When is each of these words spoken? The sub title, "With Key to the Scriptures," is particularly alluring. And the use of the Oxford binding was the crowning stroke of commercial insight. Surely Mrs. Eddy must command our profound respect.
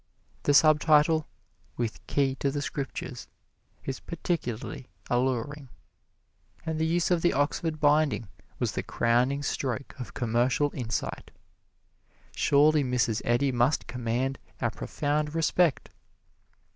The 0.41 0.55
sub 0.55 0.79
title, 0.79 1.27
"With 1.77 1.99
Key 2.07 2.33
to 2.39 2.49
the 2.49 2.63
Scriptures," 2.63 3.27
is 3.83 3.99
particularly 3.99 4.87
alluring. 5.11 5.69
And 6.65 6.79
the 6.79 6.87
use 6.87 7.11
of 7.11 7.21
the 7.21 7.33
Oxford 7.33 7.79
binding 7.79 8.27
was 8.57 8.71
the 8.71 8.81
crowning 8.81 9.43
stroke 9.43 9.93
of 9.99 10.15
commercial 10.15 10.71
insight. 10.73 11.29
Surely 12.35 12.83
Mrs. 12.83 13.21
Eddy 13.25 13.51
must 13.51 13.85
command 13.85 14.39
our 14.59 14.71
profound 14.71 15.35
respect. 15.35 15.91